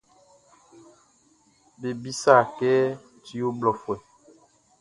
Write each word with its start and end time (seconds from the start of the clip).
Be 1.79 1.89
bisât 2.01 2.45
kɛ 2.57 2.71
tu 3.23 3.33
ɔ 3.37 3.41
ho 3.47 3.55
blɔfuɛ. 3.59 3.95